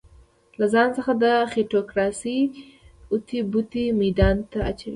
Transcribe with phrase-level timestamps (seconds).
[0.59, 2.39] له ځان څخه د خېټوکراسۍ
[3.11, 4.89] اوتې بوتې ميدان ته اچوي.